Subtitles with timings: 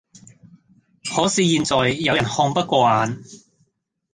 [1.13, 3.23] 可是現在有人看不過眼